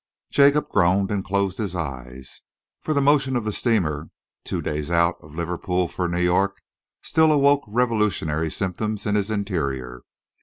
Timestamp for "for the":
2.81-2.99